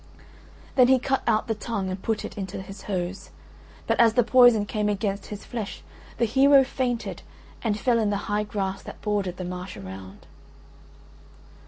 [0.77, 3.29] Then he cut out the tongue and put it into his hose,
[3.85, 5.83] but as the poison came against his flesh
[6.17, 7.21] the hero fainted
[7.61, 10.25] and fell in the high grass that bordered the marsh around.